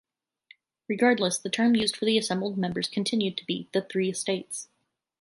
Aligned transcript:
Regardless, 0.89 1.37
the 1.37 1.51
term 1.51 1.75
used 1.75 1.95
for 1.95 2.05
the 2.05 2.17
assembled 2.17 2.57
members 2.57 2.87
continued 2.87 3.37
to 3.37 3.45
be 3.45 3.69
"the 3.71 3.83
Three 3.83 4.09
Estates". 4.09 4.67